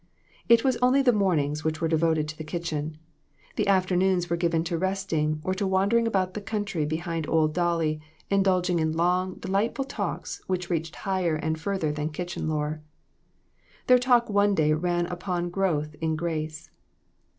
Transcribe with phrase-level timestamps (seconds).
[0.49, 2.97] It was only the mornings which were devoted to the kitchen.
[3.55, 8.01] The afternoons were given to resting or to wandering about the country behind old Dolly,
[8.27, 12.81] indulging in long, delightful talks which reached higher and further than kitchen lore.
[13.85, 16.71] Their talk one day ran upon growth in grace.